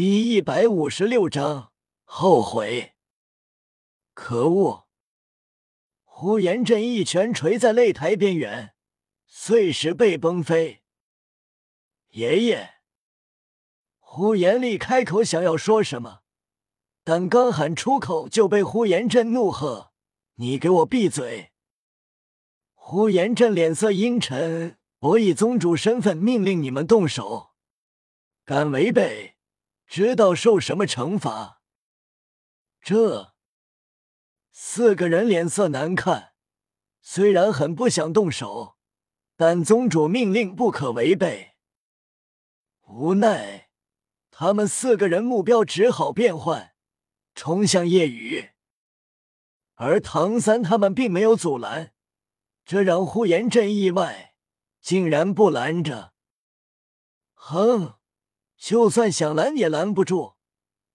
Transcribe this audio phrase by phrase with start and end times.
[0.00, 1.72] 第一百五十六章
[2.04, 2.94] 后悔。
[4.14, 4.86] 可恶！
[6.04, 8.76] 呼延震一拳锤在擂台边缘，
[9.26, 10.84] 碎石被崩飞。
[12.10, 12.74] 爷爷！
[13.98, 16.20] 呼延力开口想要说什么，
[17.02, 19.90] 但刚喊出口就被呼延震怒喝
[20.38, 21.50] ：“你给我闭嘴！”
[22.74, 27.50] 呼延震脸色阴沉：“我以宗主身份命令你们动手，
[28.44, 29.34] 敢违背，
[29.88, 31.62] 知道受什么惩罚？”
[32.80, 33.34] 这
[34.52, 36.34] 四个人脸色难看，
[37.00, 38.76] 虽然很不想动手，
[39.34, 41.56] 但宗主命令不可违背。
[42.86, 43.70] 无奈，
[44.30, 46.74] 他们四个人目标只好变换，
[47.34, 48.50] 冲向夜雨，
[49.74, 51.92] 而唐三他们并没有阻拦。
[52.64, 54.34] 这让呼延震意外，
[54.80, 56.12] 竟然不拦着。
[57.34, 57.97] 哼，
[58.58, 60.34] 就算想拦也拦不住。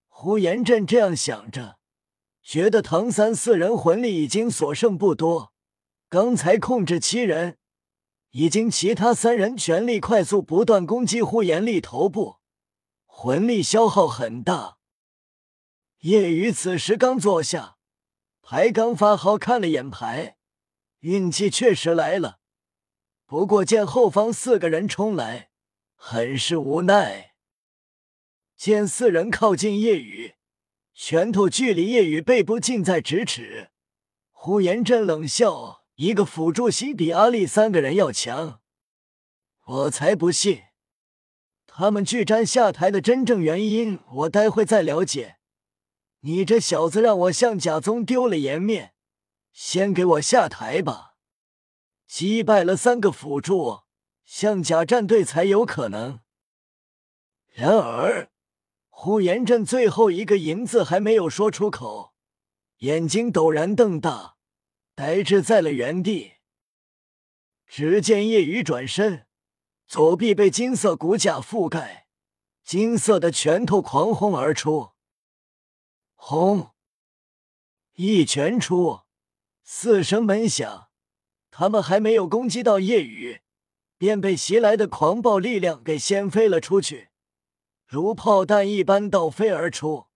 [0.08, 1.78] 呼延震这样想着，
[2.42, 5.52] 觉得唐三四人魂力已经所剩不多，
[6.08, 7.58] 刚才控制七人，
[8.30, 12.36] 已经其他三人全力快速不断攻击呼延力头部，
[13.06, 14.76] 魂力消耗很大。
[16.00, 17.76] 叶雨此时刚坐下，
[18.42, 20.36] 牌刚发好，看了眼牌。
[21.00, 22.38] 运气确实来了，
[23.26, 25.50] 不过见后方四个人冲来，
[25.96, 27.33] 很是无奈。
[28.56, 30.34] 见四人靠近夜雨，
[30.94, 33.70] 拳头距离夜雨背部近在咫尺。
[34.30, 38.60] 呼延震冷笑：“一个辅助系比阿力三个人要强，
[39.66, 40.62] 我才不信。
[41.66, 45.36] 他们拒战下台的真正原因，我待会再了解。
[46.20, 48.92] 你这小子让我向甲宗丢了颜面。”
[49.54, 51.14] 先给我下台吧！
[52.08, 53.82] 击败了三个辅助，
[54.24, 56.18] 象甲战队才有可能。
[57.52, 58.32] 然而，
[58.96, 62.14] 呼延震最后一个“银”字还没有说出口，
[62.78, 64.36] 眼睛陡然瞪大，
[64.94, 66.34] 呆滞在了原地。
[67.66, 69.26] 只见夜雨转身，
[69.86, 72.06] 左臂被金色骨甲覆盖，
[72.64, 74.92] 金色的拳头狂轰而出，
[76.14, 76.70] 轰！
[77.96, 79.00] 一拳出。
[79.64, 80.88] 四声闷响，
[81.50, 83.42] 他们还没有攻击到夜雨，
[83.98, 87.08] 便被袭来的狂暴力量给掀飞了出去，
[87.94, 90.06] 如炮弹一般倒飞而出。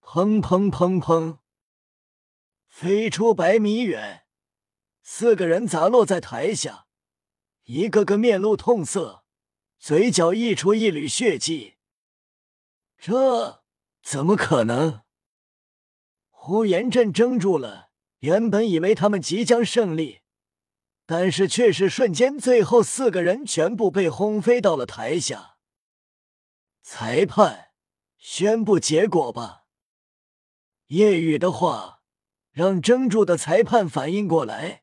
[0.00, 1.36] 砰砰砰砰，
[2.66, 4.24] 飞出百米远，
[5.02, 6.86] 四个人砸落在台下，
[7.64, 9.24] 一个个面露痛色，
[9.78, 11.74] 嘴角溢出一缕血迹。
[12.96, 13.62] 这
[14.02, 15.02] 怎么可能？
[16.30, 17.90] 呼延震怔住了。
[18.20, 20.20] 原本以为他们即将胜利，
[21.04, 25.53] 但是却是瞬间，最后四个人全部被轰飞到了台下。
[26.86, 27.70] 裁判，
[28.18, 29.64] 宣布结果吧。
[30.88, 32.02] 叶雨的话
[32.50, 34.82] 让怔住的裁判反应过来，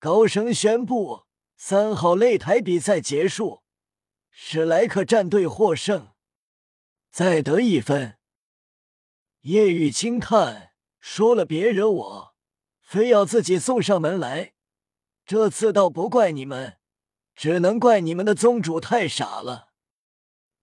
[0.00, 1.26] 高声宣布：
[1.56, 3.62] 三号擂台比赛结束，
[4.30, 6.08] 史莱克战队获胜，
[7.12, 8.18] 再得一分。
[9.42, 12.34] 叶雨轻叹说了：“别惹我。”
[12.82, 14.54] 非要自己送上门来，
[15.24, 16.78] 这次倒不怪你们，
[17.36, 19.67] 只能怪你们的宗主太傻了。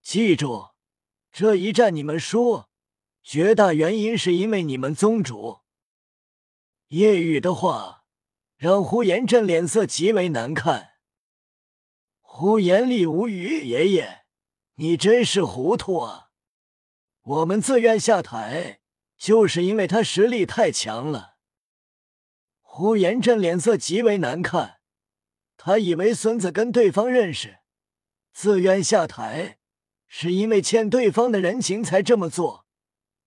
[0.05, 0.67] 记住，
[1.31, 2.65] 这一战你们输，
[3.23, 5.61] 绝大原因是因为你们宗主。
[6.89, 8.03] 叶雨的话
[8.55, 10.91] 让呼延震脸色极为难看。
[12.21, 14.25] 呼延立无语，爷爷，
[14.75, 16.29] 你真是糊涂啊！
[17.23, 18.81] 我们自愿下台，
[19.17, 21.37] 就是因为他实力太强了。
[22.61, 24.81] 呼延震脸色极为难看，
[25.57, 27.61] 他以为孙子跟对方认识，
[28.31, 29.57] 自愿下台
[30.17, 32.65] 是因为欠对方的人情才这么做，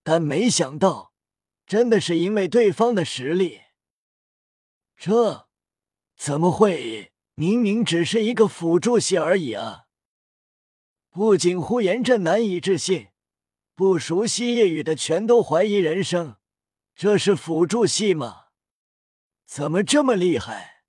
[0.02, 1.12] 但没想到
[1.66, 3.60] 真的是因为对方的实力。
[4.96, 5.50] 这
[6.16, 7.12] 怎么会？
[7.34, 9.84] 明明只是一个辅助系而已啊！
[11.10, 13.08] 不仅呼延震难以置信，
[13.74, 16.36] 不熟悉夜雨的全都怀疑人生。
[16.94, 18.46] 这是辅助系吗？
[19.44, 20.84] 怎么这么厉害？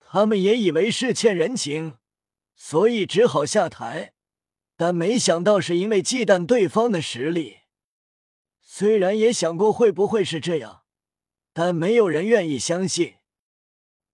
[0.00, 1.98] 他们也以为是欠人情，
[2.56, 4.14] 所以只好下台，
[4.76, 7.58] 但没想到是因为忌惮对方的实力。
[8.60, 10.82] 虽然也想过会不会是这样，
[11.52, 13.16] 但没有人愿意相信，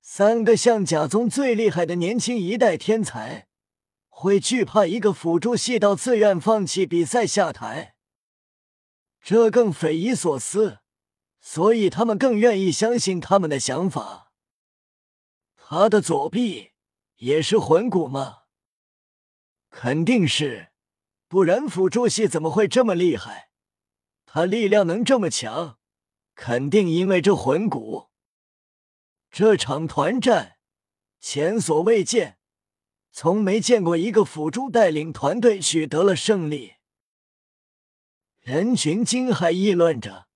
[0.01, 3.49] 三个象甲宗最厉害的年轻一代天才
[4.09, 7.95] 会惧怕一个辅助系到自愿放弃比赛下台，
[9.23, 10.79] 这更匪夷所思。
[11.41, 14.33] 所以他们更愿意相信他们的想法。
[15.57, 16.73] 他的左臂
[17.19, 18.39] 也是魂骨吗？
[19.71, 20.69] 肯定是，
[21.29, 23.51] 不然辅助系怎么会这么厉害？
[24.27, 25.79] 他力量能这么强，
[26.35, 28.09] 肯定因为这魂骨。
[29.31, 30.57] 这场团战
[31.21, 32.39] 前所未见，
[33.11, 36.75] 从没见过一个辅助带领团队取得了胜利。
[38.41, 40.29] 人群惊骇议论着。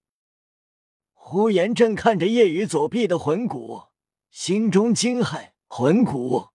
[1.13, 3.85] 呼延震看着夜雨左臂的魂骨，
[4.31, 6.49] 心中惊骇：魂骨，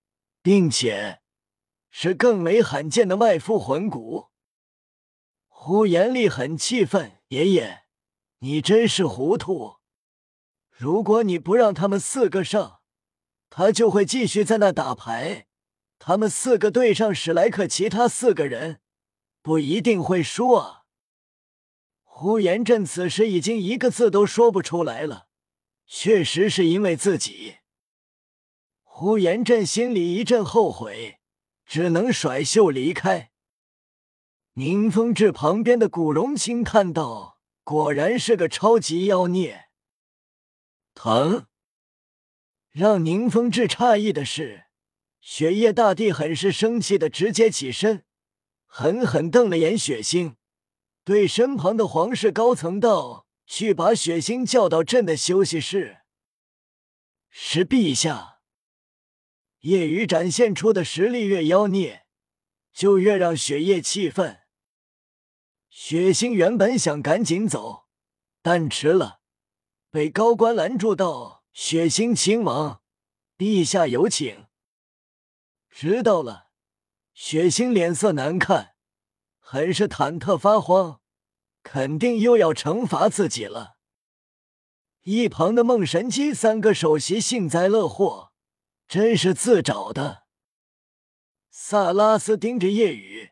[0.44, 1.22] 并且
[2.00, 4.28] 是更为罕见的外附魂骨。
[5.48, 7.86] 呼延丽很气愤：“爷爷，
[8.38, 9.78] 你真是糊涂！
[10.70, 12.82] 如果你不让他们四个上，
[13.50, 15.48] 他就会继续在那打牌。
[15.98, 18.80] 他们四个对上史莱克其他四个人，
[19.42, 20.84] 不一定会输啊。”
[22.06, 25.30] 呼延震此时已经一个字都说不出来了，
[25.88, 27.56] 确实是因为自己。
[28.84, 31.20] 呼延震心里一阵后悔，
[31.68, 33.32] 只能甩袖离开。
[34.54, 39.66] 宁风致旁边的古荣清看到，果然是个超级妖孽。
[40.96, 41.46] 疼！
[42.72, 44.66] 让宁风致诧异的是，
[45.20, 48.06] 雪夜大帝很是生气的直接起身，
[48.66, 50.38] 狠狠瞪了眼雪星。
[51.04, 56.00] 对身旁的皇室高层道：“去把血星叫到朕的休息室。”
[57.30, 58.37] 是陛下。
[59.62, 62.06] 夜雨展现出的实力越妖孽，
[62.72, 64.42] 就越让雪夜气愤。
[65.70, 67.88] 雪星原本想赶紧走，
[68.42, 69.20] 但迟了，
[69.90, 72.82] 被高官拦住道：“雪星亲王，
[73.38, 74.46] 陛下有请。”
[75.70, 76.48] 知道了。
[77.14, 78.76] 血星脸色难看。
[79.50, 81.00] 很是忐忑发慌，
[81.64, 83.78] 肯定又要惩罚自己了。
[85.04, 88.27] 一旁的梦神机三个首席幸灾乐祸，
[88.88, 90.24] 真是自找的。
[91.50, 93.32] 萨拉斯盯着夜雨，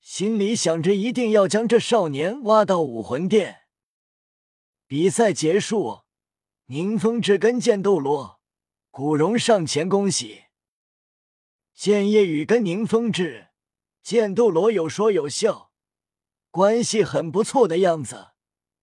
[0.00, 3.62] 心里想着一定要将这少年挖到武魂殿。
[4.86, 6.04] 比赛结束，
[6.66, 8.40] 宁风致跟剑斗罗、
[8.90, 10.44] 古荣上前恭喜。
[11.74, 13.48] 见夜雨跟宁风致。
[14.02, 15.72] 剑斗罗有说有笑，
[16.50, 18.28] 关系很不错的样子。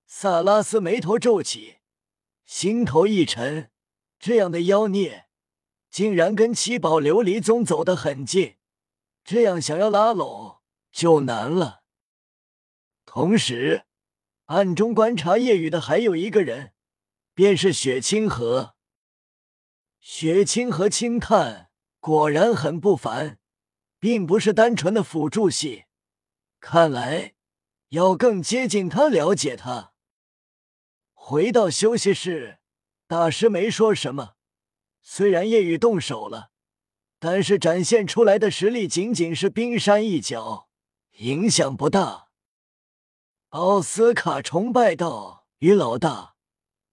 [0.06, 1.78] 萨拉斯眉头皱起，
[2.46, 3.72] 心头一沉。
[4.20, 5.23] 这样的妖孽，
[5.94, 8.56] 竟然跟七宝琉璃宗走得很近，
[9.24, 10.58] 这样想要拉拢
[10.92, 11.84] 就难了。
[13.06, 13.86] 同时，
[14.46, 16.74] 暗中观察夜雨的还有一个人，
[17.36, 18.74] 便是雪清河。
[20.00, 21.70] 雪清河轻叹
[22.02, 23.38] ：“果然很不凡。”
[24.02, 25.86] 并不是单纯的辅助系，
[26.60, 27.36] 看来
[27.90, 29.94] 要更接近他，了解他。
[31.14, 32.58] 回到休息室，
[33.06, 34.36] 大师没说什么。
[35.04, 36.50] 虽然夜雨动手了，
[37.20, 40.70] 但是展现出来的实力仅仅是冰山一角，
[41.18, 42.30] 影响不大。
[43.50, 46.36] 奥斯卡崇拜道：“于老大，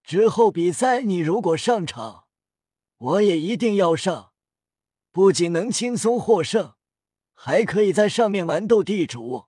[0.03, 2.27] 之后比赛你如果上场，
[2.99, 4.33] 我也一定要上，
[5.11, 6.75] 不仅能轻松获胜。”
[7.43, 9.47] 还可以在上面玩斗地主。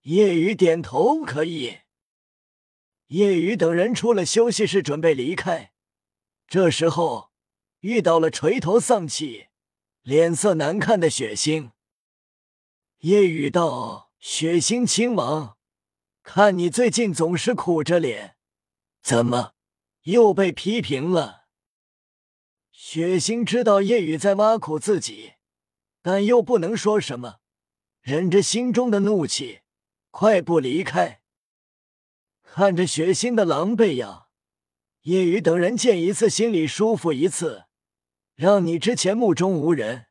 [0.00, 1.78] 夜雨点头，可以。
[3.06, 5.72] 夜雨等人出了休息室，准备离开。
[6.48, 7.30] 这时候
[7.84, 9.48] 遇到了垂头丧气、
[10.00, 11.72] 脸色难看的血星。
[13.00, 15.58] 夜雨道：“血星亲王，
[16.22, 18.36] 看你最近总是苦着脸，
[19.02, 19.52] 怎么
[20.04, 21.44] 又被批评了？”
[22.72, 25.34] 血星知道夜雨在挖苦自己。
[26.00, 27.40] 但又不能说什么，
[28.00, 29.60] 忍着心中的怒气，
[30.10, 31.20] 快步离开。
[32.42, 34.28] 看着血腥的狼狈样，
[35.02, 37.64] 夜雨等人见一次心里舒服一次，
[38.34, 40.06] 让你之前目中无人。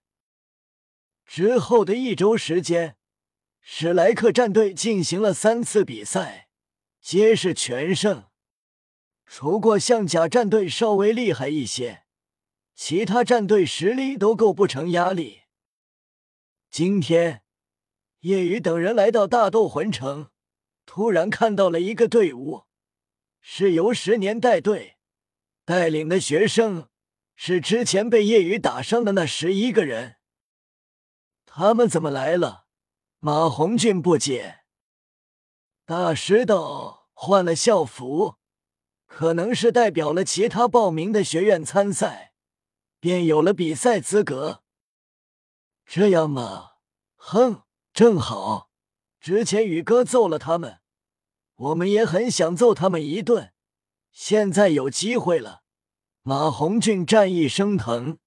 [1.26, 2.98] 之后的一周时间，
[3.62, 6.50] 史莱克战队进行了三次比赛，
[7.02, 8.26] 皆是全胜。
[9.26, 12.04] 除过象甲战队稍微厉害一些，
[12.76, 15.42] 其他战队实力都构不成压力。
[16.70, 17.44] 今天，
[18.20, 20.30] 叶雨等人来到大斗魂城，
[20.86, 22.64] 突然看到了一个队伍，
[23.42, 24.98] 是由十年带队
[25.66, 26.90] 带领的学生，
[27.36, 30.18] 是之前被叶雨打伤的那十一个人。
[31.46, 32.66] 他们怎么来了？
[33.20, 34.62] 马红俊不解。
[35.86, 38.36] 大师道换了校服，
[39.06, 42.34] 可能是代表了其他报名的学院参赛，
[43.00, 44.64] 便有了比赛资格。
[45.86, 46.72] 这样吗？
[47.16, 47.64] 哼，
[47.94, 48.70] 正好，
[49.20, 50.80] 之前宇哥揍了他们，
[51.56, 53.54] 我们也很想揍他们一顿。
[54.12, 55.63] 现在有机会了。
[56.26, 58.18] 马红俊战意升腾。